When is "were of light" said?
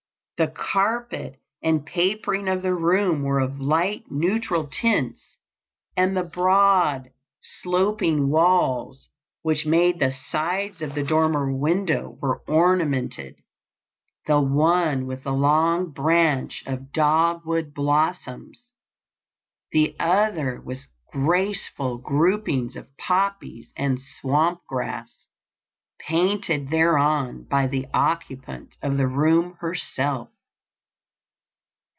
3.21-4.05